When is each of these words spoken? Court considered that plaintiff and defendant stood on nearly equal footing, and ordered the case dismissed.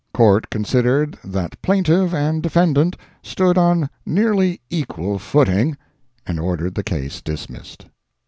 Court 0.15 0.49
considered 0.49 1.19
that 1.23 1.61
plaintiff 1.61 2.11
and 2.11 2.41
defendant 2.41 2.95
stood 3.21 3.55
on 3.55 3.87
nearly 4.03 4.59
equal 4.71 5.19
footing, 5.19 5.77
and 6.25 6.39
ordered 6.39 6.73
the 6.73 6.81
case 6.81 7.21
dismissed. 7.21 7.85